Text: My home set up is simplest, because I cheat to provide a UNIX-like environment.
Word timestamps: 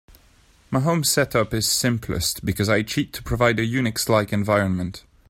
My 0.71 0.79
home 0.79 1.03
set 1.03 1.35
up 1.35 1.53
is 1.53 1.69
simplest, 1.69 2.43
because 2.43 2.67
I 2.69 2.81
cheat 2.81 3.13
to 3.13 3.21
provide 3.21 3.59
a 3.59 3.63
UNIX-like 3.65 4.33
environment. 4.33 5.03